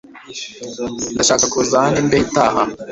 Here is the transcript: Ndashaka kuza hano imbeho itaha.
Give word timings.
Ndashaka 1.13 1.45
kuza 1.53 1.75
hano 1.83 1.97
imbeho 2.03 2.23
itaha. 2.27 2.61